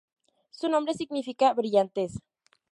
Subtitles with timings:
[0.49, 2.17] Su nombre significa "brillantez".